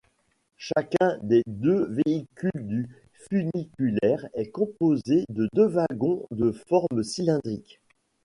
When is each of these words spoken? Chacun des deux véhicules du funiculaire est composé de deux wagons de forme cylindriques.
Chacun 0.57 1.19
des 1.21 1.43
deux 1.45 1.87
véhicules 2.03 2.49
du 2.65 2.89
funiculaire 3.29 4.27
est 4.33 4.49
composé 4.49 5.25
de 5.29 5.47
deux 5.53 5.67
wagons 5.67 6.25
de 6.31 6.51
forme 6.51 7.03
cylindriques. 7.03 7.79